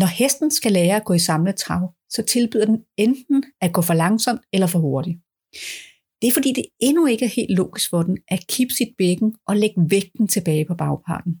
[0.00, 3.82] Når hesten skal lære at gå i samlet trav, så tilbyder den enten at gå
[3.82, 5.18] for langsomt eller for hurtigt.
[6.22, 9.34] Det er fordi det endnu ikke er helt logisk for den at kippe sit bækken
[9.46, 11.32] og lægge vægten tilbage på bagparten.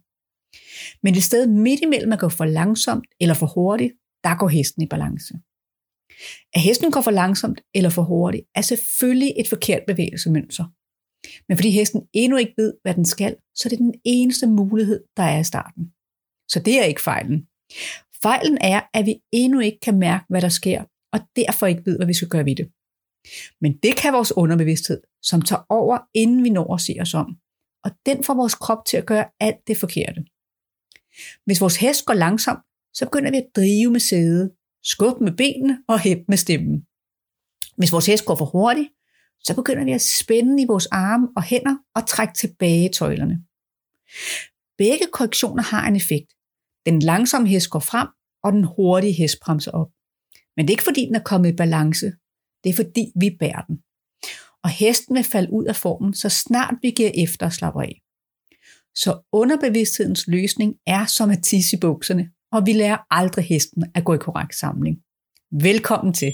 [1.02, 3.92] Men i stedet midt imellem at gå for langsomt eller for hurtigt,
[4.24, 5.34] der går hesten i balance.
[6.54, 10.64] At hesten går for langsomt eller for hurtigt er selvfølgelig et forkert bevægelsemønster.
[11.48, 15.04] Men fordi hesten endnu ikke ved, hvad den skal, så er det den eneste mulighed,
[15.16, 15.92] der er i starten.
[16.48, 17.46] Så det er ikke fejlen.
[18.22, 21.96] Fejlen er, at vi endnu ikke kan mærke, hvad der sker, og derfor ikke ved,
[21.96, 22.70] hvad vi skal gøre ved det.
[23.60, 27.36] Men det kan vores underbevidsthed, som tager over, inden vi når at se os om.
[27.84, 30.24] Og den får vores krop til at gøre alt det forkerte.
[31.44, 32.58] Hvis vores hest går langsomt,
[32.94, 34.52] så begynder vi at drive med sædet,
[34.82, 36.86] skubbe med benene og hæppe med stemmen.
[37.76, 38.88] Hvis vores hest går for hurtigt,
[39.40, 43.44] så begynder vi at spænde i vores arme og hænder og trække tilbage tøjlerne.
[44.78, 46.35] Begge korrektioner har en effekt.
[46.86, 48.08] Den langsomme hest går frem,
[48.44, 49.90] og den hurtige hest bremser op.
[50.56, 52.06] Men det er ikke fordi, den er kommet i balance.
[52.64, 53.76] Det er fordi, vi bærer den.
[54.64, 58.02] Og hesten vil falde ud af formen, så snart vi giver efter og slapper af.
[58.94, 64.04] Så underbevidsthedens løsning er som at tisse i bukserne, og vi lærer aldrig hesten at
[64.04, 64.96] gå i korrekt samling.
[65.62, 66.32] Velkommen til.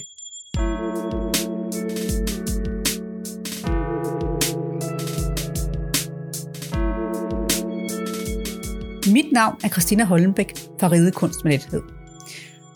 [9.13, 11.81] Mit navn er Christina Hollenbæk fra Ride Kunst med Lethed.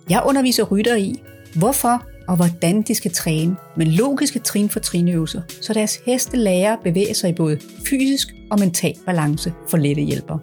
[0.09, 1.15] Jeg underviser rytter i,
[1.55, 6.73] hvorfor og hvordan de skal træne med logiske trin for trinøvelser, så deres heste lærer
[6.73, 10.37] at bevæge sig i både fysisk og mental balance for lette hjælper.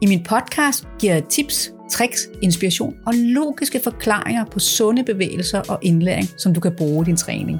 [0.00, 5.78] I min podcast giver jeg tips, tricks, inspiration og logiske forklaringer på sunde bevægelser og
[5.82, 7.58] indlæring, som du kan bruge i din træning.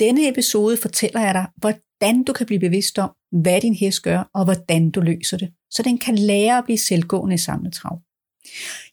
[0.00, 3.10] Denne episode fortæller jeg dig, hvordan du kan blive bevidst om,
[3.42, 6.78] hvad din hest gør, og hvordan du løser det, så den kan lære at blive
[6.78, 8.00] selvgående i samletrav.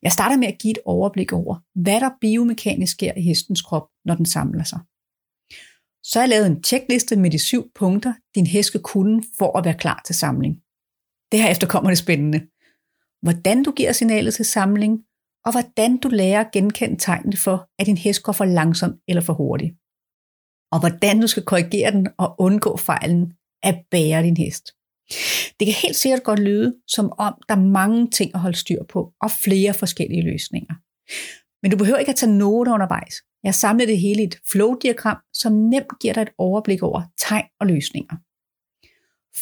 [0.01, 3.87] Jeg starter med at give et overblik over, hvad der biomekanisk sker i hestens krop,
[4.05, 4.79] når den samler sig.
[6.03, 9.57] Så har jeg lavet en tjekliste med de syv punkter, din hest skal kunne for
[9.57, 10.55] at være klar til samling.
[11.31, 12.39] Det her efter kommer det spændende.
[13.21, 14.99] Hvordan du giver signalet til samling,
[15.45, 19.21] og hvordan du lærer at genkende tegnene for, at din hest går for langsomt eller
[19.21, 19.73] for hurtigt.
[20.73, 24.65] Og hvordan du skal korrigere den og undgå fejlen at bære din hest.
[25.59, 28.83] Det kan helt sikkert godt lyde, som om der er mange ting at holde styr
[28.89, 30.73] på, og flere forskellige løsninger.
[31.61, 33.15] Men du behøver ikke at tage noter undervejs.
[33.43, 37.45] Jeg samlede det hele i et flow-diagram, som nemt giver dig et overblik over tegn
[37.59, 38.15] og løsninger.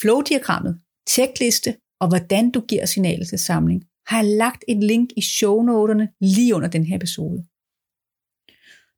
[0.02, 5.22] Flow-diagrammet, tjekliste og hvordan du giver signalet til samling, har jeg lagt et link i
[5.22, 7.46] shownoterne lige under den her episode.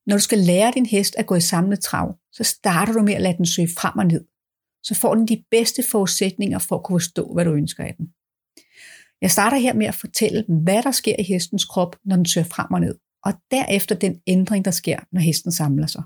[0.07, 3.13] Når du skal lære din hest at gå i samlet trav, så starter du med
[3.13, 4.25] at lade den søge frem og ned
[4.83, 8.07] så får den de bedste forudsætninger for at kunne forstå, hvad du ønsker af den.
[9.21, 12.45] Jeg starter her med at fortælle, hvad der sker i hestens krop, når den søger
[12.45, 16.03] frem og ned, og derefter den ændring, der sker, når hesten samler sig.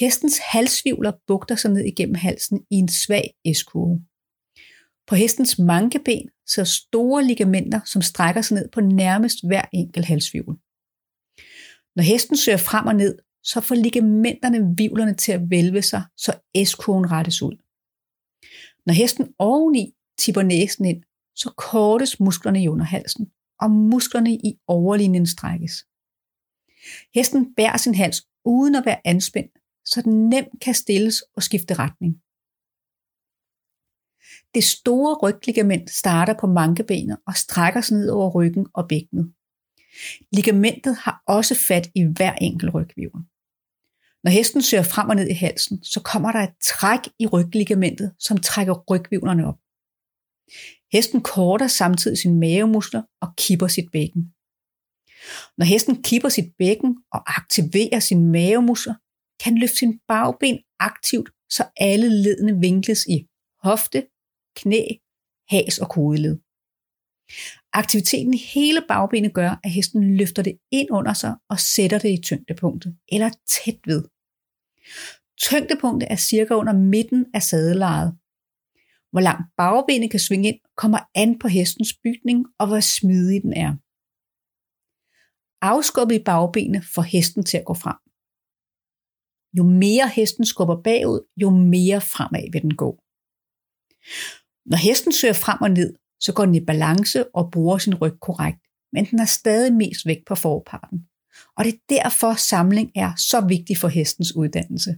[0.00, 4.00] Hestens halsvivler bugter sig ned igennem halsen i en svag S-kurve.
[5.06, 10.58] På hestens mankeben så store ligamenter, som strækker sig ned på nærmest hver enkelt halsvivl.
[11.96, 16.32] Når hesten søger frem og ned, så får ligamenterne vivlerne til at vælve sig, så
[16.66, 17.56] S-kurven rettes ud.
[18.86, 21.02] Når hesten oveni tipper næsen ind,
[21.34, 23.30] så kortes musklerne i underhalsen,
[23.60, 25.86] og musklerne i overlinjen strækkes.
[27.14, 31.74] Hesten bærer sin hals uden at være anspændt, så den nemt kan stilles og skifte
[31.74, 32.12] retning.
[34.54, 39.35] Det store rygligament starter på mankebenet og strækker sig ned over ryggen og bækkenet.
[40.32, 43.18] Ligamentet har også fat i hver enkelt rygvivl.
[44.24, 48.14] Når hesten søger frem og ned i halsen, så kommer der et træk i rygligamentet,
[48.18, 49.58] som trækker rygvivlerne op.
[50.92, 54.22] Hesten korter samtidig sine mavemuskler og kipper sit bækken.
[55.58, 58.94] Når hesten kipper sit bækken og aktiverer sine mavemuskler,
[59.42, 63.26] kan den løfte sin bagben aktivt, så alle ledene vinkles i
[63.62, 64.06] hofte,
[64.56, 64.82] knæ,
[65.48, 66.38] has og kodeled.
[67.82, 72.10] Aktiviteten i hele bagbenet gør, at hesten løfter det ind under sig og sætter det
[72.18, 74.02] i tyngdepunktet, eller tæt ved.
[75.46, 78.10] Tyngdepunktet er cirka under midten af sadelejet.
[79.12, 83.52] Hvor langt bagbenet kan svinge ind, kommer an på hestens bygning og hvor smidig den
[83.52, 83.72] er.
[85.72, 87.98] Afskubbet i bagbenet får hesten til at gå frem.
[89.58, 92.90] Jo mere hesten skubber bagud, jo mere fremad vil den gå.
[94.70, 95.90] Når hesten søger frem og ned,
[96.20, 98.58] så går den i balance og bruger sin ryg korrekt,
[98.92, 100.98] men den er stadig mest vægt på forparten.
[101.56, 104.90] Og det er derfor samling er så vigtig for hestens uddannelse.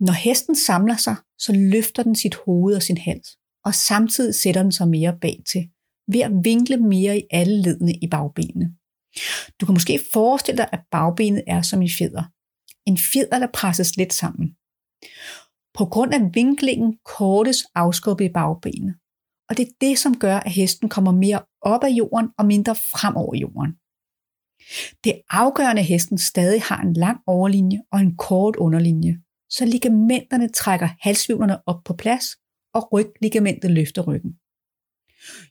[0.00, 3.28] Når hesten samler sig, så løfter den sit hoved og sin hals,
[3.64, 5.68] og samtidig sætter den sig mere bag til,
[6.08, 8.74] ved at vinkle mere i alle ledene i bagbenene.
[9.60, 12.22] Du kan måske forestille dig, at bagbenet er som en fjeder.
[12.86, 14.56] En fjeder, der presses lidt sammen.
[15.74, 18.94] På grund af vinklingen kortes afskubbet i bagbenet.
[19.52, 22.74] Og det er det, som gør, at hesten kommer mere op af jorden og mindre
[22.74, 23.72] frem over jorden.
[25.04, 29.18] Det afgørende, at hesten stadig har en lang overlinje og en kort underlinje,
[29.50, 32.24] så ligamenterne trækker halsvivlerne op på plads,
[32.74, 34.32] og rygligamentet løfter ryggen.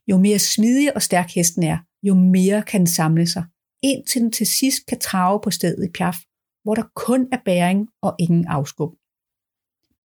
[0.08, 3.46] Jo mere smidig og stærk hesten er, jo mere kan den samle sig,
[3.84, 6.18] indtil den til sidst kan trave på stedet i pjaf,
[6.64, 8.94] hvor der kun er bæring og ingen afskub.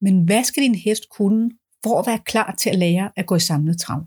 [0.00, 1.50] Men hvad skal din hest kunne
[1.86, 4.00] for at være klar til at lære at gå i samlet trav?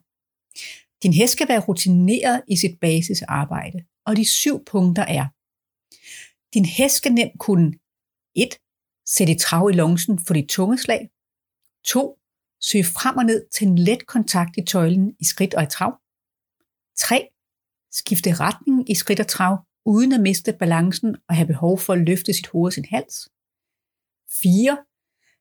[1.03, 5.25] Din hest skal være rutineret i sit basisarbejde, og de syv punkter er.
[6.53, 7.73] Din hest skal nemt kunne
[8.35, 8.59] 1.
[9.05, 11.09] Sætte trav i longsen for dit tunge slag.
[11.85, 12.19] 2.
[12.61, 15.91] Søge frem og ned til en let kontakt i tøjlen i skridt og i trav.
[16.97, 17.27] 3.
[17.91, 21.99] Skifte retning i skridt og trav, uden at miste balancen og have behov for at
[21.99, 23.29] løfte sit hoved og sin hals.
[24.31, 24.77] 4.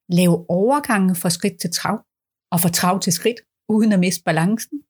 [0.09, 2.08] Lave overgange fra skridt til trav
[2.53, 4.83] og fra trav til skridt, uden at miste balancen.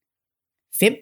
[0.81, 0.95] 5.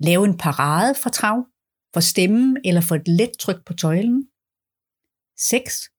[0.00, 1.46] Lave en parade for trav,
[1.94, 4.28] for stemmen eller for et let tryk på tøjlen.
[5.38, 5.90] 6.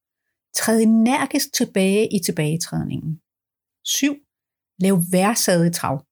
[0.54, 3.20] Træd energisk tilbage i tilbagetrædningen.
[3.84, 4.16] 7.
[4.78, 6.06] Lav værsadet trav.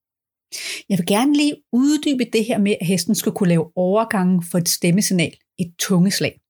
[0.89, 4.59] Jeg vil gerne lige uddybe det her med, at hesten skal kunne lave overgangen for
[4.59, 6.41] et stemmesignal, et tungeslag.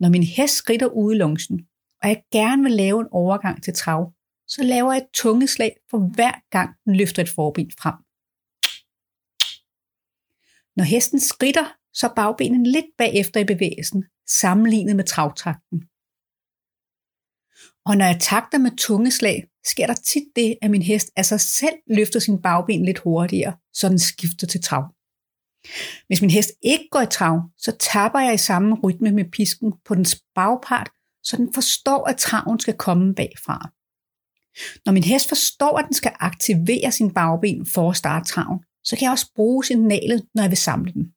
[0.00, 1.66] Når min hest skrider ude i lungsen,
[2.02, 4.13] og jeg gerne vil lave en overgang til trav,
[4.48, 7.94] så laver jeg et tungeslag for hver gang den løfter et forben frem.
[10.76, 15.78] Når hesten skrider, så bagbenen lidt bagefter i bevægelsen, sammenlignet med travtakten.
[17.86, 21.40] Og når jeg takter med tungeslag, sker der tit det, at min hest af sig
[21.40, 24.94] selv løfter sin bagben lidt hurtigere, så den skifter til trav.
[26.06, 29.72] Hvis min hest ikke går i trav, så tapper jeg i samme rytme med pisken
[29.84, 30.90] på dens bagpart,
[31.22, 33.73] så den forstår, at traven skal komme bagfra.
[34.86, 38.96] Når min hest forstår, at den skal aktivere sin bagben for at starte traven, så
[38.96, 41.12] kan jeg også bruge signalet, når jeg vil samle den.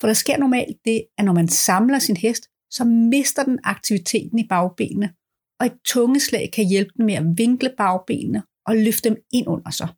[0.00, 4.38] For der sker normalt det, at når man samler sin hest, så mister den aktiviteten
[4.38, 5.14] i bagbenene,
[5.60, 9.70] og et tungeslag kan hjælpe den med at vinkle bagbenene og løfte dem ind under
[9.70, 9.88] sig.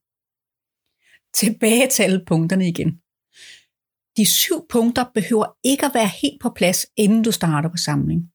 [1.34, 3.00] Tilbage til alle punkterne igen.
[4.16, 8.33] De syv punkter behøver ikke at være helt på plads, inden du starter på samling.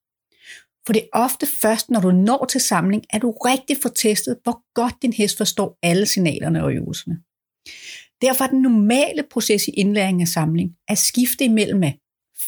[0.90, 4.40] For det er ofte først, når du når til samling, at du rigtig får testet,
[4.44, 7.16] hvor godt din hest forstår alle signalerne og øvelserne.
[8.22, 11.98] Derfor er den normale proces i indlæring af samling at skifte imellem at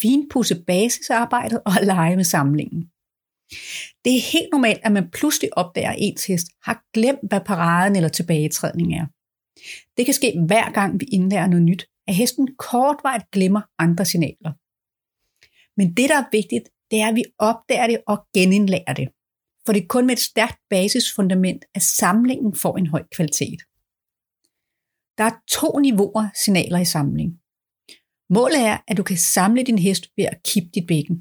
[0.02, 2.82] finpudse basisarbejdet og lege med samlingen.
[4.04, 7.96] Det er helt normalt, at man pludselig opdager, at ens hest har glemt, hvad paraden
[7.96, 9.06] eller tilbagetrædning er.
[9.98, 14.52] Det kan ske hver gang vi indlærer noget nyt, at hesten kortvarigt glemmer andre signaler.
[15.78, 19.08] Men det, der er vigtigt, det er, at vi opdager det og genindlærer det.
[19.66, 23.60] For det er kun med et stærkt basisfundament, at samlingen får en høj kvalitet.
[25.18, 27.32] Der er to niveauer signaler i samling.
[28.30, 31.18] Målet er, at du kan samle din hest ved at kippe dit bækken.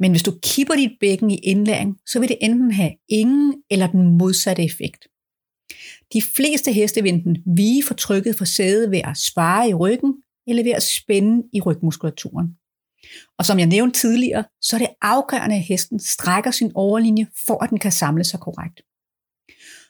[0.00, 3.86] Men hvis du kipper dit bækken i indlæring, så vil det enten have ingen eller
[3.86, 5.08] den modsatte effekt.
[6.12, 10.22] De fleste heste vil enten vige for trykket for sædet ved at svare i ryggen,
[10.46, 12.56] eller ved at spænde i rygmuskulaturen.
[13.38, 17.64] Og som jeg nævnte tidligere, så er det afgørende, at hesten strækker sin overlinje, for
[17.64, 18.82] at den kan samle sig korrekt.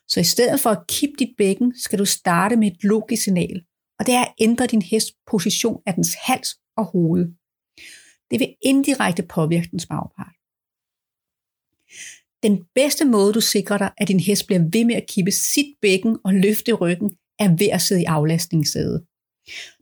[0.09, 3.65] Så i stedet for at kippe dit bækken, skal du starte med et logisk signal,
[3.99, 7.27] og det er at ændre din hest position af dens hals og hoved.
[8.31, 10.35] Det vil indirekte påvirke dens bagpart.
[12.43, 15.67] Den bedste måde, du sikrer dig, at din hest bliver ved med at kippe sit
[15.83, 19.07] bækken og løfte ryggen, er ved at sidde i aflastningssædet.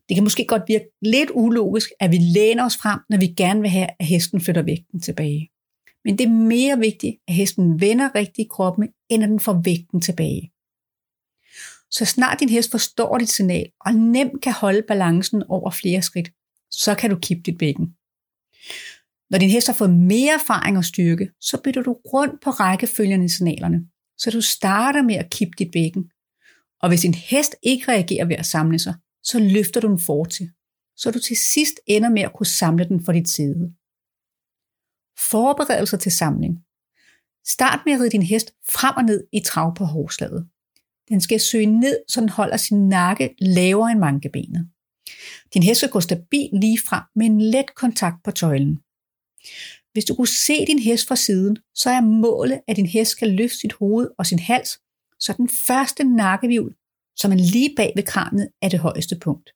[0.09, 3.61] Det kan måske godt virke lidt ulogisk, at vi læner os frem, når vi gerne
[3.61, 5.51] vil have, at hesten flytter vægten tilbage.
[6.05, 9.63] Men det er mere vigtigt, at hesten vender rigtigt i kroppen, end at den får
[9.65, 10.51] vægten tilbage.
[11.91, 16.31] Så snart din hest forstår dit signal og nemt kan holde balancen over flere skridt,
[16.71, 17.87] så kan du kippe dit bækken.
[19.31, 23.25] Når din hest har fået mere erfaring og styrke, så bytter du rundt på rækkefølgerne
[23.25, 23.87] i signalerne.
[24.19, 26.11] Så du starter med at kippe dit bækken.
[26.83, 30.51] Og hvis din hest ikke reagerer ved at samle sig, så løfter du den fortil,
[30.97, 33.75] så du til sidst ender med at kunne samle den for dit side.
[35.31, 36.59] Forberedelser til samling.
[37.47, 40.49] Start med at ride din hest frem og ned i trav på hårslaget.
[41.09, 44.69] Den skal søge ned, så den holder sin nakke lavere end mankebenet.
[45.55, 48.79] Din hest skal gå stabil lige frem med en let kontakt på tøjlen.
[49.93, 53.31] Hvis du kunne se din hest fra siden, så er målet, at din hest skal
[53.31, 54.79] løfte sit hoved og sin hals,
[55.19, 56.77] så den første nakkevivl,
[57.17, 59.51] som er lige bag ved kranet, er det højeste punkt.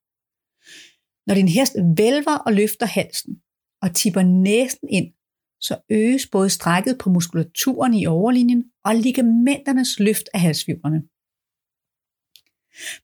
[1.26, 3.42] Når din hest vælver og løfter halsen
[3.82, 5.12] og tipper næsen ind,
[5.60, 11.02] så øges både strækket på muskulaturen i overlinjen og ligamenternes løft af halsfibrene.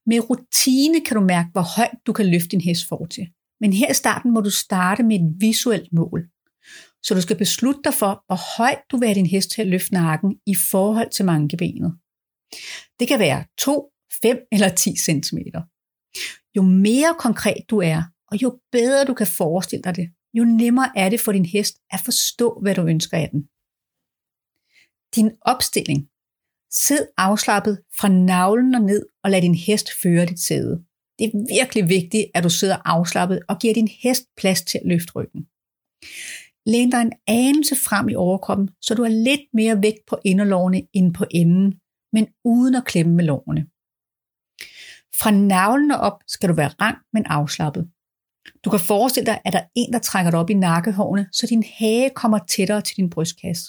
[0.07, 3.27] Med rutine kan du mærke, hvor højt du kan løfte din hest for til.
[3.61, 6.29] Men her i starten må du starte med et visuelt mål.
[7.03, 9.69] Så du skal beslutte dig for, hvor højt du vil have din hest til at
[9.69, 11.99] løfte nakken i forhold til mankebenet.
[13.01, 13.91] Det kan være 2,
[14.25, 15.39] 5 eller 10 cm.
[16.57, 18.01] Jo mere konkret du er,
[18.31, 20.07] og jo bedre du kan forestille dig det,
[20.39, 23.41] jo nemmere er det for din hest at forstå, hvad du ønsker af den.
[25.17, 26.01] Din opstilling.
[26.71, 30.85] Sid afslappet fra navlen og ned og lad din hest føre dit sæde.
[31.19, 34.87] Det er virkelig vigtigt, at du sidder afslappet og giver din hest plads til at
[34.93, 35.43] løfte ryggen.
[36.73, 40.83] Læn dig en anelse frem i overkroppen, så du har lidt mere vægt på inderlårene
[40.93, 41.69] end på enden,
[42.13, 43.67] men uden at klemme med lårene.
[45.21, 47.91] Fra navlene op skal du være rank, men afslappet.
[48.65, 51.47] Du kan forestille dig, at der er en, der trækker dig op i nakkehårene, så
[51.47, 53.65] din hage kommer tættere til din brystkasse.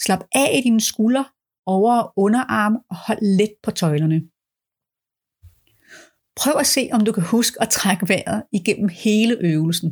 [0.00, 1.24] Slap af i dine skuldre,
[1.66, 4.20] over- og underarm og hold let på tøjlerne.
[6.36, 9.90] Prøv at se, om du kan huske at trække vejret igennem hele øvelsen.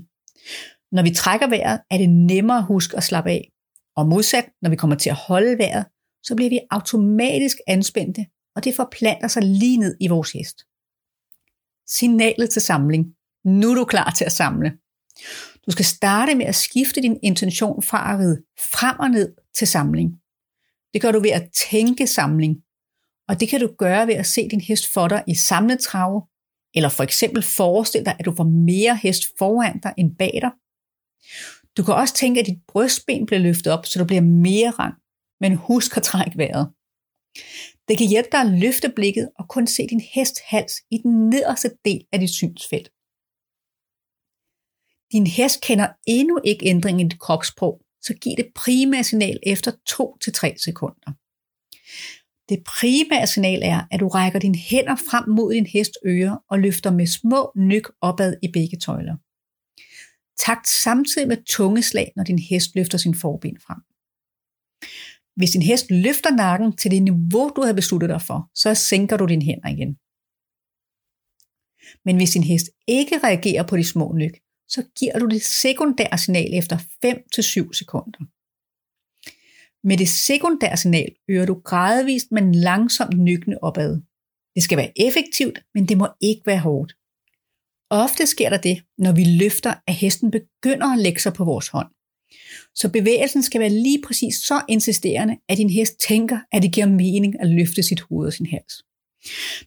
[0.93, 3.53] Når vi trækker vejret, er det nemmere at huske at slappe af.
[3.97, 5.85] Og modsat, når vi kommer til at holde vejret,
[6.23, 8.27] så bliver vi automatisk anspændte,
[8.61, 10.67] og det forplanter sig lige ned i vores hest.
[11.87, 13.07] Signalet til samling.
[13.45, 14.73] Nu er du klar til at samle.
[15.67, 19.67] Du skal starte med at skifte din intention fra at ride frem og ned til
[19.67, 20.11] samling.
[20.95, 22.57] Det gør du ved at tænke samling.
[23.29, 26.23] Og det kan du gøre ved at se din hest for dig i samlet trave,
[26.75, 30.51] eller for eksempel forestille dig, at du får mere hest foran dig end bag dig.
[31.77, 34.95] Du kan også tænke, at dit brystben bliver løftet op, så du bliver mere rang,
[35.41, 36.71] men husk at trække vejret.
[37.89, 41.29] Det kan hjælpe dig at løfte blikket og kun se din hest hals i den
[41.29, 42.89] nederste del af dit synsfelt.
[45.13, 49.71] Din hest kender endnu ikke ændringen i dit kropssprog, så giv det primære signal efter
[49.71, 51.13] 2-3 sekunder.
[52.49, 56.59] Det primære signal er, at du rækker dine hænder frem mod din hest øre og
[56.59, 59.17] løfter med små nyk opad i begge tøjler.
[60.39, 63.81] Takt samtidig med tungeslag, når din hest løfter sin forben frem.
[65.37, 69.17] Hvis din hest løfter nakken til det niveau, du har besluttet dig for, så sænker
[69.17, 69.93] du din hænder igen.
[72.05, 74.35] Men hvis din hest ikke reagerer på de små nyk,
[74.69, 78.21] så giver du det sekundære signal efter 5-7 sekunder.
[79.89, 84.01] Med det sekundære signal øger du gradvist, men langsomt nykkende opad.
[84.55, 86.93] Det skal være effektivt, men det må ikke være hårdt.
[87.91, 91.69] Ofte sker der det, når vi løfter, at hesten begynder at lægge sig på vores
[91.69, 91.89] hånd.
[92.75, 96.87] Så bevægelsen skal være lige præcis så insisterende, at din hest tænker, at det giver
[96.87, 98.75] mening at løfte sit hoved og sin hals.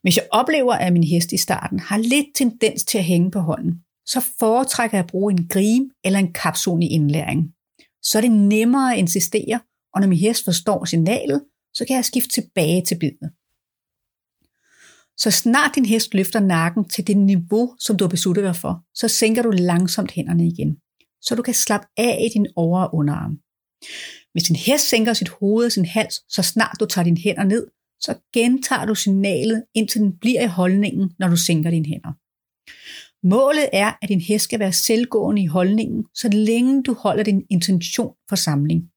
[0.01, 3.39] Hvis jeg oplever, at min hest i starten har lidt tendens til at hænge på
[3.39, 3.74] hånden,
[4.05, 7.53] så foretrækker jeg at bruge en grim eller en kapzone i indlæring.
[8.01, 9.60] Så er det nemmere at insistere,
[9.93, 11.43] og når min hest forstår signalet,
[11.74, 13.29] så kan jeg skifte tilbage til bidet.
[15.17, 18.83] Så snart din hest løfter nakken til det niveau, som du har besluttet dig for,
[18.93, 20.77] så sænker du langsomt hænderne igen,
[21.24, 23.39] så du kan slappe af i din over- og underarm.
[24.32, 27.44] Hvis din hest sænker sit hoved og sin hals, så snart du tager dine hænder
[27.44, 27.68] ned,
[28.01, 32.13] så gentager du signalet, indtil den bliver i holdningen, når du sænker dine hænder.
[33.27, 37.46] Målet er, at din hest skal være selvgående i holdningen, så længe du holder din
[37.50, 38.89] intention for samling.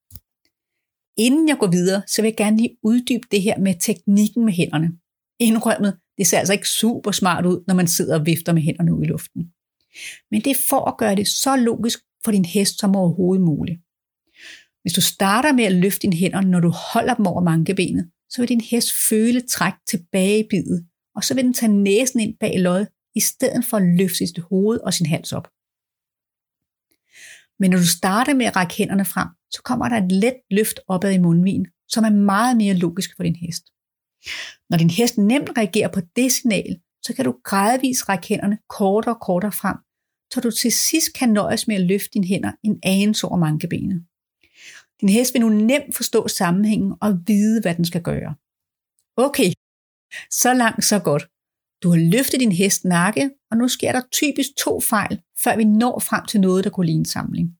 [1.18, 4.52] Inden jeg går videre, så vil jeg gerne lige uddybe det her med teknikken med
[4.52, 4.88] hænderne.
[5.40, 8.94] Indrømmet, det ser altså ikke super smart ud, når man sidder og vifter med hænderne
[8.94, 9.42] ud i luften.
[10.30, 13.78] Men det er for at gøre det så logisk for din hest som overhovedet muligt.
[14.82, 18.36] Hvis du starter med at løfte dine hænder, når du holder dem over mankebenet, så
[18.40, 22.34] vil din hest føle træk tilbage i bidet, og så vil den tage næsen ind
[22.40, 25.48] bag lod, i stedet for at løfte sit hoved og sin hals op.
[27.60, 30.80] Men når du starter med at række hænderne frem, så kommer der et let løft
[30.88, 33.64] opad i mundvigen, som er meget mere logisk for din hest.
[34.70, 39.14] Når din hest nemt reagerer på det signal, så kan du gradvist række hænderne kortere
[39.14, 39.76] og kortere frem,
[40.32, 44.04] så du til sidst kan nøjes med at løfte dine hænder en anelse over mankebenet.
[45.00, 48.34] Din hest vil nu nemt forstå sammenhængen og vide, hvad den skal gøre.
[49.16, 49.52] Okay,
[50.30, 51.26] så langt så godt.
[51.82, 55.64] Du har løftet din hest nakke, og nu sker der typisk to fejl, før vi
[55.64, 57.56] når frem til noget, der kunne ligne samling.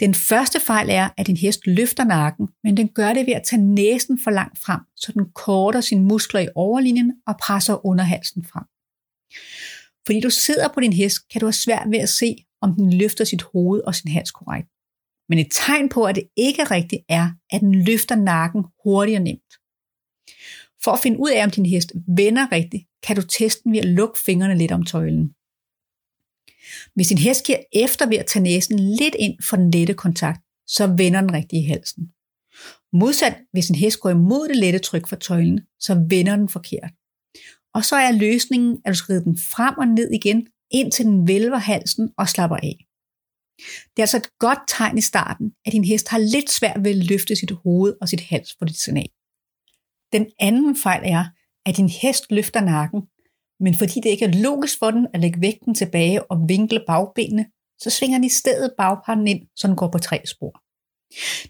[0.00, 3.42] Den første fejl er, at din hest løfter nakken, men den gør det ved at
[3.42, 8.04] tage næsen for langt frem, så den korter sine muskler i overlinjen og presser under
[8.04, 8.64] halsen frem.
[10.08, 12.98] Fordi du sidder på din hest, kan du have svært ved at se, om den
[12.98, 14.68] løfter sit hoved og sin hals korrekt.
[15.28, 19.16] Men et tegn på, at det ikke er rigtigt, er, at den løfter nakken hurtigt
[19.16, 19.52] og nemt.
[20.84, 23.78] For at finde ud af, om din hest vender rigtigt, kan du teste den ved
[23.78, 25.34] at lukke fingrene lidt om tøjlen.
[26.94, 30.40] Hvis din hest giver efter ved at tage næsen lidt ind for den lette kontakt,
[30.66, 32.12] så vender den rigtigt i halsen.
[32.92, 36.90] Modsat, hvis en hest går imod det lette tryk fra tøjlen, så vender den forkert.
[37.74, 41.56] Og så er løsningen, at du skrider den frem og ned igen, indtil den vælver
[41.56, 42.76] halsen og slapper af.
[43.58, 46.90] Det er altså et godt tegn i starten, at din hest har lidt svært ved
[46.90, 49.08] at løfte sit hoved og sit hals på dit signal.
[50.12, 51.24] Den anden fejl er,
[51.66, 53.00] at din hest løfter nakken,
[53.60, 57.46] men fordi det ikke er logisk for den at lægge vægten tilbage og vinkle bagbenene,
[57.78, 60.62] så svinger den i stedet bagparten ind, så den går på tre spor.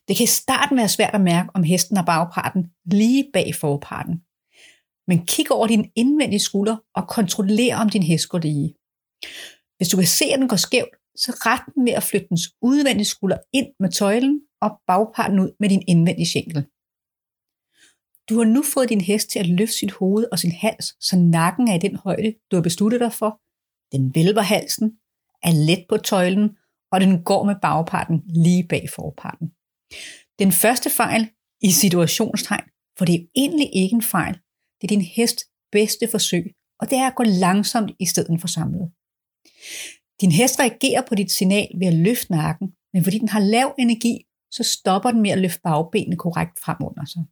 [0.08, 4.22] Det kan i starten være svært at mærke, om hesten har bagparten lige bag forparten.
[5.08, 8.74] Men kig over din indvendige skulder og kontroller, om din hest går lige.
[9.76, 12.46] Hvis du kan se, at den går skævt, så ret den med at flytte dens
[12.62, 16.66] udvendige skulder ind med tøjlen og bagparten ud med din indvendige skænkel.
[18.28, 21.16] Du har nu fået din hest til at løfte sit hoved og sin hals, så
[21.16, 23.40] nakken er i den højde, du har besluttet dig for.
[23.92, 24.98] Den vælver halsen,
[25.42, 26.56] er let på tøjlen,
[26.92, 29.48] og den går med bagparten lige bag forparten.
[30.38, 32.66] Den første fejl i situationstegn,
[32.98, 34.38] for det er egentlig ikke en fejl,
[34.78, 35.38] det er din hest
[35.72, 38.90] bedste forsøg, og det er at gå langsomt i stedet for samlet.
[40.20, 43.74] Din hest reagerer på dit signal ved at løfte nakken, men fordi den har lav
[43.78, 47.22] energi, så stopper den med at løfte bagbenene korrekt frem under sig.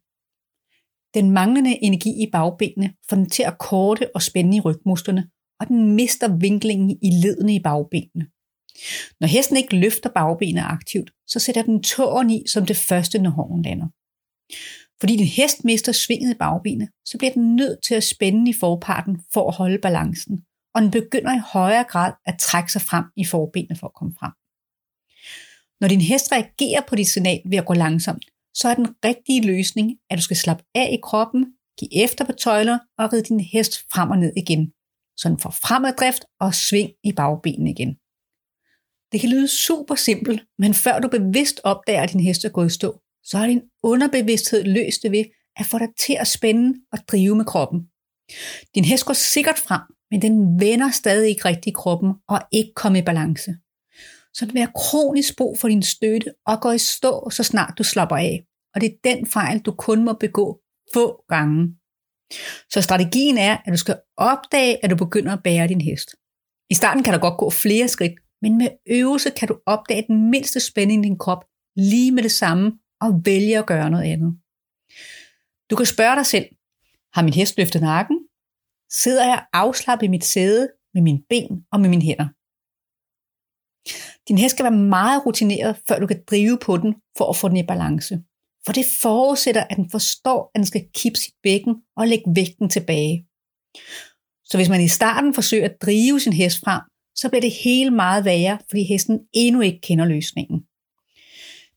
[1.13, 5.67] Den manglende energi i bagbenene får den til at korte og spænde i rygmusklerne, og
[5.67, 8.25] den mister vinklingen i ledene i bagbenene.
[9.19, 13.29] Når hesten ikke løfter bagbenene aktivt, så sætter den tåren i som det første, når
[13.29, 13.87] hånden lander.
[14.99, 18.53] Fordi din hest mister svinget i bagbenene, så bliver den nødt til at spænde i
[18.53, 23.05] forparten for at holde balancen, og den begynder i højere grad at trække sig frem
[23.17, 24.31] i forbenene for at komme frem.
[25.81, 29.41] Når din hest reagerer på dit signal ved at gå langsomt, så er den rigtige
[29.41, 31.45] løsning, at du skal slappe af i kroppen,
[31.79, 34.71] give efter på tøjler og ride din hest frem og ned igen,
[35.17, 37.97] så den får fremaddrift og sving i bagbenene igen.
[39.11, 42.67] Det kan lyde super simpelt, men før du bevidst opdager, at din hest er gået
[42.67, 46.73] i stå, så har din underbevidsthed løst det ved at få dig til at spænde
[46.91, 47.79] og drive med kroppen.
[48.75, 52.71] Din hest går sikkert frem, men den vender stadig ikke rigtig i kroppen og ikke
[52.75, 53.51] kommer i balance.
[54.33, 57.73] Så det vil være kronisk brug for din støtte og gå i stå, så snart
[57.77, 58.43] du slapper af.
[58.75, 60.59] Og det er den fejl, du kun må begå
[60.93, 61.75] få gange.
[62.69, 66.15] Så strategien er, at du skal opdage, at du begynder at bære din hest.
[66.69, 70.29] I starten kan der godt gå flere skridt, men med øvelse kan du opdage den
[70.29, 74.39] mindste spænding i din krop lige med det samme og vælge at gøre noget andet.
[75.69, 76.45] Du kan spørge dig selv,
[77.13, 78.17] har min hest løftet nakken?
[78.91, 82.27] Sidder jeg afslappet i mit sæde med mine ben og med mine hænder?
[84.27, 87.49] Din hest skal være meget rutineret, før du kan drive på den for at få
[87.49, 88.23] den i balance.
[88.65, 92.69] For det forudsætter, at den forstår, at den skal kippe sit bækken og lægge vægten
[92.69, 93.25] tilbage.
[94.45, 96.81] Så hvis man i starten forsøger at drive sin hest frem,
[97.15, 100.67] så bliver det hele meget værre, fordi hesten endnu ikke kender løsningen.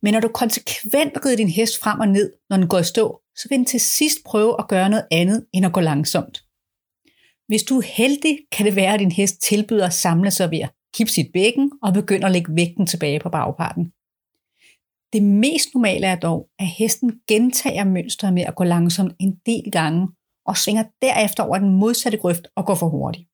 [0.02, 3.20] Men når du konsekvent rider din hest frem og ned, når den går i stå,
[3.36, 6.44] så vil den til sidst prøve at gøre noget andet end at gå langsomt.
[7.48, 10.58] Hvis du er heldig, kan det være, at din hest tilbyder at samle sig ved
[10.58, 13.84] at kippe sit bækken og begynde at lægge vægten tilbage på bagparten.
[15.12, 19.70] Det mest normale er dog, at hesten gentager mønstret med at gå langsomt en del
[19.72, 20.08] gange
[20.46, 23.26] og svinger derefter over den modsatte grøft og går for hurtigt.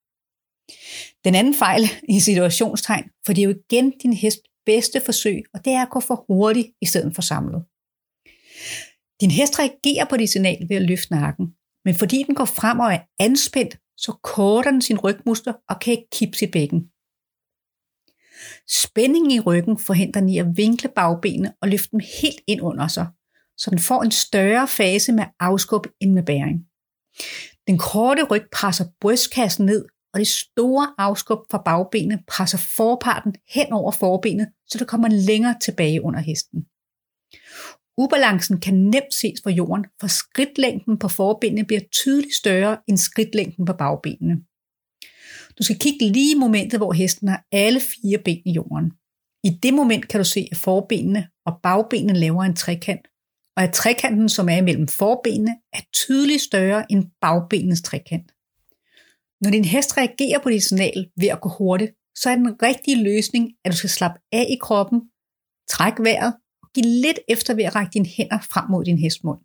[1.24, 5.64] Den anden fejl i situationstegn, for det er jo igen din hest bedste forsøg, og
[5.64, 7.64] det er at gå for hurtigt i stedet for samlet.
[9.20, 11.46] Din hest reagerer på dit signal ved at løfte nakken,
[11.84, 15.90] men fordi den går frem og er anspændt, så korter den sin rygmuskler og kan
[15.90, 16.80] ikke kippe sit bækken.
[18.68, 22.88] Spændingen i ryggen forhindrer den i at vinkle bagbenene og løfte dem helt ind under
[22.88, 23.06] sig,
[23.56, 26.66] så den får en større fase med afskub end med bæring.
[27.66, 29.84] Den korte ryg presser brystkassen ned,
[30.16, 35.56] og det store afskub fra bagbenet presser forparten hen over forbenet, så det kommer længere
[35.60, 36.60] tilbage under hesten.
[37.98, 43.64] Ubalancen kan nemt ses fra jorden, for skridtlængden på forbenene bliver tydeligt større end skridtlængden
[43.66, 44.36] på bagbenene.
[45.58, 48.92] Du skal kigge lige i momentet, hvor hesten har alle fire ben i jorden.
[49.44, 53.06] I det moment kan du se, at forbenene og bagbenene laver en trekant,
[53.56, 58.35] og at trekanten, som er imellem forbenene, er tydeligt større end bagbenens trekant.
[59.40, 63.04] Når din hest reagerer på dit signal ved at gå hurtigt, så er den rigtige
[63.04, 65.00] løsning, at du skal slappe af i kroppen,
[65.68, 69.40] træk vejret og give lidt efter ved at række dine hænder frem mod din hestmund.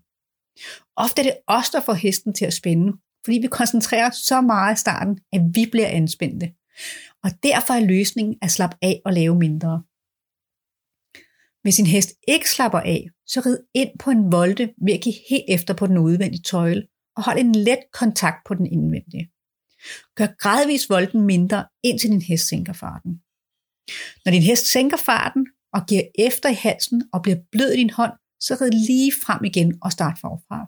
[0.95, 2.93] Ofte er det os, der får hesten til at spænde,
[3.25, 6.53] fordi vi koncentrerer så meget i starten, at vi bliver anspændte.
[7.23, 9.83] Og derfor er løsningen at slappe af og lave mindre.
[11.61, 15.15] Hvis din hest ikke slapper af, så rid ind på en volde ved at give
[15.29, 19.31] helt efter på den udvendige tøjle og hold en let kontakt på den indvendige.
[20.15, 23.21] Gør gradvist volden mindre, indtil din hest sænker farten.
[24.25, 27.89] Når din hest sænker farten og giver efter i halsen og bliver blød i din
[27.89, 30.59] hånd, så rid lige frem igen og start forfra.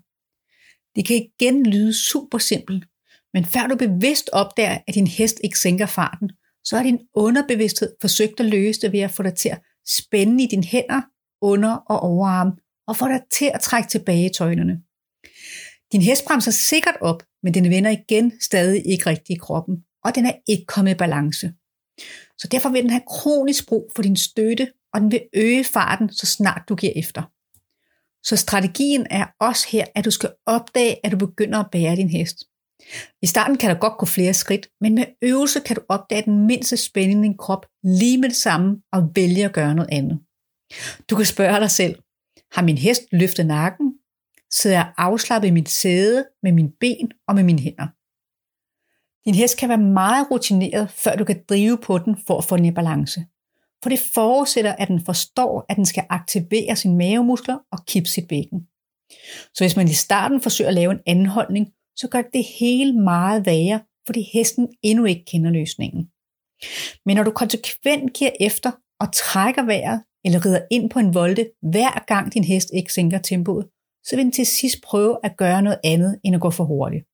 [0.95, 2.85] Det kan igen lyde super simpelt,
[3.33, 6.31] men før du bevidst opdager, at din hest ikke sænker farten,
[6.63, 10.43] så har din underbevidsthed forsøgt at løse det ved at få dig til at spænde
[10.43, 11.01] i dine hænder,
[11.41, 12.51] under- og overarm,
[12.87, 14.81] og få dig til at trække tilbage i tøjlerne.
[15.93, 20.15] Din hest bremser sikkert op, men den vender igen stadig ikke rigtigt i kroppen, og
[20.15, 21.53] den er ikke kommet i balance.
[22.37, 26.13] Så derfor vil den have kronisk brug for din støtte, og den vil øge farten,
[26.13, 27.21] så snart du giver efter.
[28.25, 32.09] Så strategien er også her, at du skal opdage, at du begynder at bære din
[32.09, 32.37] hest.
[33.21, 36.47] I starten kan der godt gå flere skridt, men med øvelse kan du opdage den
[36.47, 40.19] mindste spænding i din krop lige med det samme og vælge at gøre noget andet.
[41.09, 41.99] Du kan spørge dig selv,
[42.51, 43.93] har min hest løftet nakken?
[44.61, 47.87] Sidder jeg afslappet i mit sæde med mine ben og med mine hænder?
[49.25, 52.57] Din hest kan være meget rutineret, før du kan drive på den for at få
[52.57, 53.25] den i balance.
[53.83, 58.27] For det forudsætter, at den forstår, at den skal aktivere sine mavemuskler og kippe sit
[58.27, 58.59] bækken.
[59.53, 63.45] Så hvis man i starten forsøger at lave en anholdning, så gør det hele meget
[63.45, 66.09] værre, fordi hesten endnu ikke kender løsningen.
[67.05, 71.49] Men når du konsekvent giver efter og trækker vejret, eller rider ind på en volde,
[71.61, 73.67] hver gang din hest ikke sænker tempoet,
[74.03, 77.05] så vil den til sidst prøve at gøre noget andet, end at gå for hurtigt.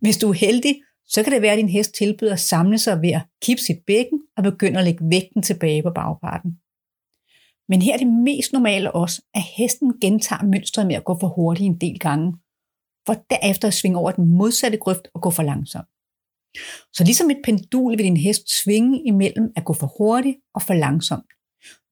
[0.00, 0.74] Hvis du er heldig,
[1.06, 3.78] så kan det være, at din hest tilbyder at samle sig ved at kippe sit
[3.86, 6.50] bækken og begynde at lægge vægten tilbage på bagparten.
[7.68, 11.28] Men her er det mest normale også, at hesten gentager mønstret med at gå for
[11.28, 12.36] hurtigt en del gange,
[13.06, 15.88] for derefter at svinge over den modsatte grøft og gå for langsomt.
[16.92, 20.74] Så ligesom et pendul vil din hest svinge imellem at gå for hurtigt og for
[20.74, 21.30] langsomt.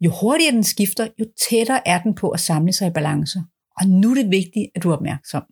[0.00, 3.42] Jo hurtigere den skifter, jo tættere er den på at samle sig i balance.
[3.80, 5.44] Og nu er det vigtigt, at du er opmærksom.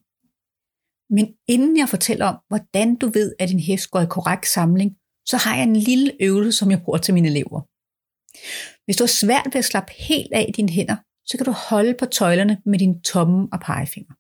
[1.17, 4.91] Men inden jeg fortæller om, hvordan du ved, at din hest går i korrekt samling,
[5.27, 7.61] så har jeg en lille øvelse, som jeg bruger til mine elever.
[8.85, 11.55] Hvis du har svært ved at slappe helt af i dine hænder, så kan du
[11.71, 14.15] holde på tøjlerne med din tomme og pegefinger.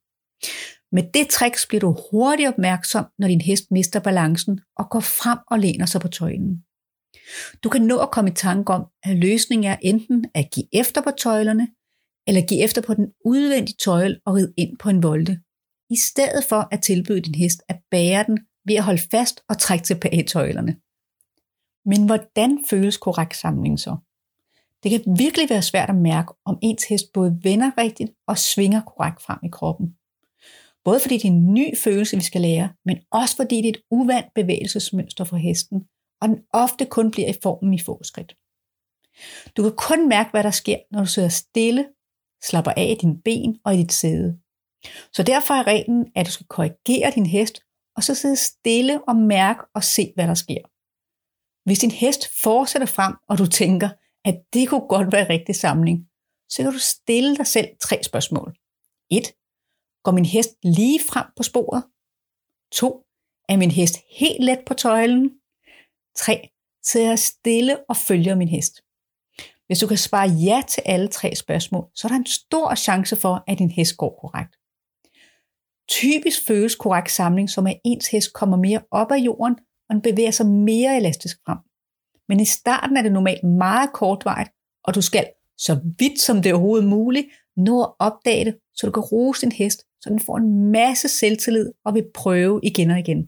[0.94, 5.38] Med det trick bliver du hurtigt opmærksom, når din hest mister balancen og går frem
[5.50, 6.64] og læner sig på tøjlen.
[7.64, 11.02] Du kan nå at komme i tanke om, at løsningen er enten at give efter
[11.02, 11.68] på tøjlerne,
[12.26, 15.40] eller give efter på den udvendige tøjle og ride ind på en volde,
[15.90, 19.59] i stedet for at tilbyde din hest at bære den ved at holde fast og
[19.59, 20.76] trække tilbage tøjlerne.
[21.85, 23.96] Men hvordan føles korrekt samling så?
[24.83, 28.80] Det kan virkelig være svært at mærke, om ens hest både vender rigtigt og svinger
[28.80, 29.94] korrekt frem i kroppen.
[30.85, 33.72] Både fordi det er en ny følelse, vi skal lære, men også fordi det er
[33.72, 35.85] et uvandt bevægelsesmønster for hesten,
[36.20, 38.37] og den ofte kun bliver i formen i få skridt.
[39.56, 41.88] Du kan kun mærke, hvad der sker, når du sidder stille,
[42.42, 44.38] slapper af i dine ben og i dit sæde.
[45.12, 47.62] Så derfor er reglen, at du skal korrigere din hest,
[47.96, 50.62] og så sidde stille og mærke og se, hvad der sker.
[51.64, 53.88] Hvis din hest fortsætter frem, og du tænker,
[54.24, 55.98] at det kunne godt være rigtig samling,
[56.48, 58.57] så kan du stille dig selv tre spørgsmål.
[59.11, 59.35] 1.
[60.05, 61.83] Går min hest lige frem på sporet?
[62.72, 63.05] 2.
[63.48, 65.31] Er min hest helt let på tøjlen?
[66.16, 66.48] 3.
[66.83, 68.74] Sidder jeg stille og følger min hest?
[69.70, 73.16] Hvis du kan svare ja til alle tre spørgsmål, så er der en stor chance
[73.16, 74.52] for, at din hest går korrekt.
[75.88, 79.56] Typisk føles korrekt samling som, at ens hest kommer mere op af jorden,
[79.88, 81.59] og den bevæger sig mere elastisk frem.
[82.28, 84.50] Men i starten er det normalt meget kortvarigt,
[84.85, 85.26] og du skal,
[85.59, 89.40] så vidt som det er overhovedet muligt, nå at opdage det, så du kan rose
[89.40, 93.20] din hest, så den får en masse selvtillid og vil prøve igen og igen.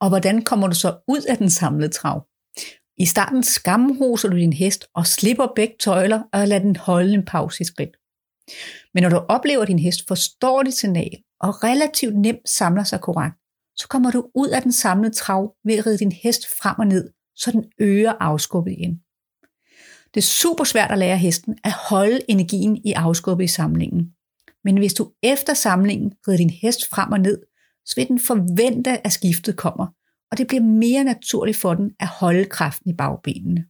[0.00, 2.26] Og hvordan kommer du så ud af den samlede trav?
[2.98, 7.24] I starten skamroser du din hest og slipper begge tøjler og lader den holde en
[7.24, 7.96] pause i skridt.
[8.94, 13.00] Men når du oplever, at din hest forstår dit signal og relativt nemt samler sig
[13.00, 13.36] korrekt,
[13.76, 16.86] så kommer du ud af den samlede trav ved at ride din hest frem og
[16.86, 19.00] ned, så den øger afskubbet igen.
[20.14, 24.12] Det er super svært at lære hesten at holde energien i afskubbet i samlingen.
[24.64, 27.38] Men hvis du efter samlingen rider din hest frem og ned,
[27.84, 29.86] så vil den forvente, at skiftet kommer,
[30.30, 33.66] og det bliver mere naturligt for den at holde kraften i bagbenene.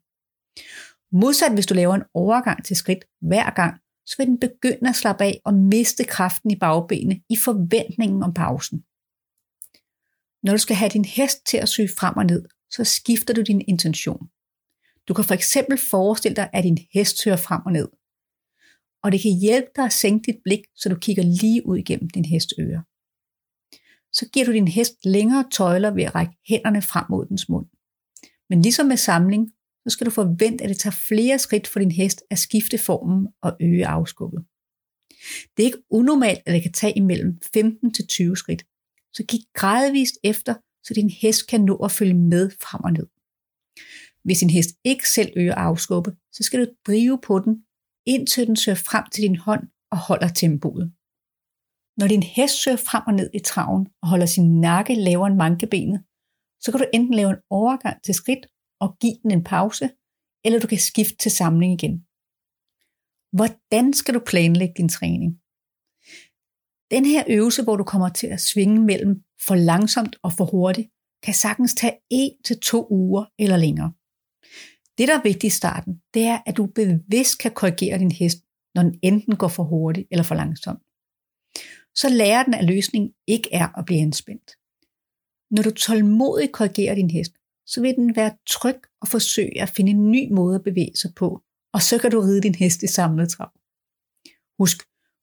[1.13, 4.97] Modsat hvis du laver en overgang til skridt hver gang, så vil den begynde at
[4.97, 8.85] slappe af og miste kraften i bagbenene i forventningen om pausen.
[10.43, 13.43] Når du skal have din hest til at søge frem og ned, så skifter du
[13.43, 14.29] din intention.
[15.09, 17.89] Du kan for eksempel forestille dig, at din hest søger frem og ned.
[19.03, 22.11] Og det kan hjælpe dig at sænke dit blik, så du kigger lige ud igennem
[22.11, 22.85] din hest øre.
[24.19, 27.67] Så giver du din hest længere tøjler ved at række hænderne frem mod dens mund.
[28.51, 29.53] Men ligesom med samling,
[29.85, 33.29] så skal du forvente, at det tager flere skridt for din hest at skifte formen
[33.43, 34.45] og øge afskubbet.
[35.57, 38.65] Det er ikke unormalt, at det kan tage imellem 15 til 20 skridt.
[39.13, 43.07] Så gik gradvist efter, så din hest kan nå at følge med frem og ned.
[44.25, 47.65] Hvis din hest ikke selv øger afskubbe, så skal du drive på den,
[48.07, 50.93] indtil den søger frem til din hånd og holder tempoet.
[51.99, 55.37] Når din hest søger frem og ned i traven og holder sin nakke lavere end
[55.37, 56.01] mankebenet,
[56.63, 58.47] så kan du enten lave en overgang til skridt
[58.81, 59.91] og give den en pause,
[60.45, 61.97] eller du kan skifte til samling igen.
[63.37, 65.33] Hvordan skal du planlægge din træning?
[66.91, 70.89] Den her øvelse, hvor du kommer til at svinge mellem for langsomt og for hurtigt,
[71.23, 73.93] kan sagtens tage 1 til to uger eller længere.
[74.99, 78.39] Det, der er vigtigt i starten, det er, at du bevidst kan korrigere din hest,
[78.75, 80.86] når den enten går for hurtigt eller for langsomt.
[81.97, 84.51] Så lærer den, at løsningen ikke er at blive anspændt.
[85.51, 87.33] Når du tålmodigt korrigerer din hest,
[87.67, 91.15] så vil den være tryg og forsøge at finde en ny måde at bevæge sig
[91.15, 93.51] på, og så kan du ride din hest i samlet trav.
[94.59, 94.79] Husk,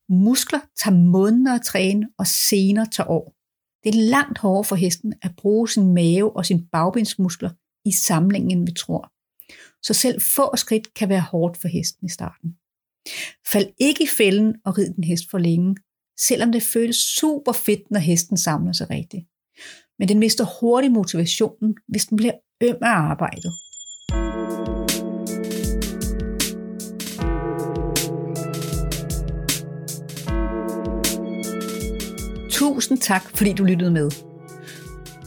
[0.10, 3.36] muskler tager måneder at træne, og senere tager år.
[3.84, 7.50] Det er langt hårdere for hesten at bruge sin mave og sin bagbindsmuskler
[7.86, 9.12] i samlingen, end vi tror.
[9.82, 12.58] Så selv få skridt kan være hårdt for hesten i starten.
[13.52, 15.76] Fald ikke i fælden og rid den hest for længe,
[16.19, 19.23] selvom det føles super fedt, når hesten samler sig rigtigt.
[19.99, 23.52] Men den mister hurtigt motivationen, hvis den bliver øm af arbejdet.
[32.52, 34.12] Tusind tak, fordi du lyttede med.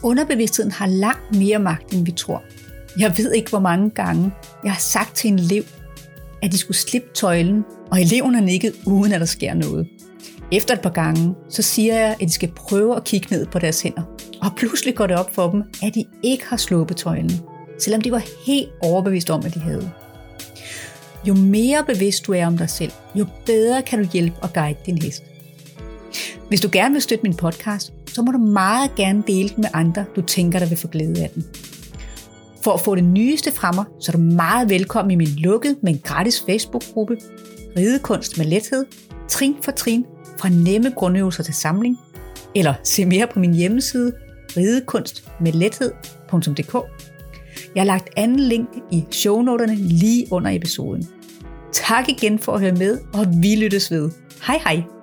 [0.03, 2.43] Underbevidstheden har langt mere magt, end vi tror.
[2.99, 4.31] Jeg ved ikke, hvor mange gange
[4.63, 5.63] jeg har sagt til en elev,
[6.43, 9.87] at de skulle slippe tøjlen, og eleven har nikket, uden at der sker noget.
[10.51, 13.59] Efter et par gange, så siger jeg, at de skal prøve at kigge ned på
[13.59, 14.01] deres hænder.
[14.41, 17.31] Og pludselig går det op for dem, at de ikke har sluppet tøjlen,
[17.79, 19.91] selvom de var helt overbevist om, at de havde.
[21.27, 24.79] Jo mere bevidst du er om dig selv, jo bedre kan du hjælpe og guide
[24.85, 25.23] din hest.
[26.47, 29.69] Hvis du gerne vil støtte min podcast, så må du meget gerne dele den med
[29.73, 31.45] andre, du tænker, der vil få glæde af den.
[32.63, 35.75] For at få det nyeste fra mig, så er du meget velkommen i min lukkede,
[35.81, 37.17] men gratis Facebook-gruppe
[37.77, 38.85] Ridekunst med lethed,
[39.27, 40.05] trin for trin,
[40.39, 41.99] fra nemme grundøvelser til samling,
[42.55, 44.13] eller se mere på min hjemmeside
[44.57, 46.75] ridekunstmedlethed.dk.
[47.75, 51.07] Jeg har lagt anden link i shownoterne lige under episoden.
[51.71, 54.11] Tak igen for at høre med, og vi lyttes ved.
[54.47, 54.96] Hej hej!